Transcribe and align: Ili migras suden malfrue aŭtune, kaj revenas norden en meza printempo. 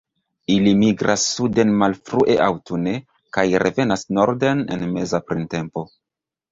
Ili 0.53 0.71
migras 0.83 1.25
suden 1.33 1.75
malfrue 1.83 2.39
aŭtune, 2.47 2.97
kaj 3.39 3.47
revenas 3.67 4.09
norden 4.21 4.69
en 4.77 4.89
meza 4.99 5.27
printempo. 5.31 5.91